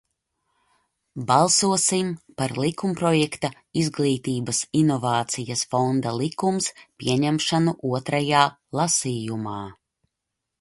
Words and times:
"Balsosim 1.31 2.07
par 2.41 2.53
likumprojekta 2.63 3.51
"Izglītības 3.81 4.61
inovācijas 4.79 5.63
fonda 5.75 6.15
likums" 6.23 6.71
pieņemšanu 7.05 7.75
otrajā 7.99 8.43
lasījumā!" 8.81 9.61